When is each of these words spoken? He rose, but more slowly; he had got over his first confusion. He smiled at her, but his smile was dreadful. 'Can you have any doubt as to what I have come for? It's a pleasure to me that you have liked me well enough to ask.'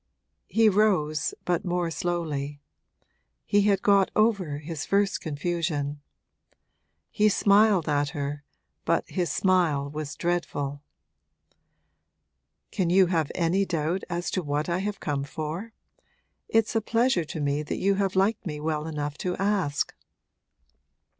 He 0.47 0.67
rose, 0.67 1.35
but 1.45 1.63
more 1.63 1.91
slowly; 1.91 2.59
he 3.45 3.61
had 3.69 3.83
got 3.83 4.09
over 4.15 4.57
his 4.57 4.83
first 4.83 5.21
confusion. 5.21 6.01
He 7.11 7.29
smiled 7.29 7.87
at 7.87 8.09
her, 8.17 8.43
but 8.83 9.07
his 9.07 9.31
smile 9.31 9.91
was 9.91 10.15
dreadful. 10.15 10.81
'Can 12.71 12.89
you 12.89 13.05
have 13.13 13.31
any 13.35 13.63
doubt 13.63 14.03
as 14.09 14.31
to 14.31 14.41
what 14.41 14.67
I 14.69 14.79
have 14.79 14.99
come 14.99 15.23
for? 15.23 15.71
It's 16.49 16.75
a 16.75 16.81
pleasure 16.81 17.25
to 17.25 17.39
me 17.39 17.61
that 17.61 17.77
you 17.77 17.93
have 17.93 18.15
liked 18.15 18.43
me 18.43 18.59
well 18.59 18.87
enough 18.87 19.19
to 19.19 19.35
ask.' 19.37 19.93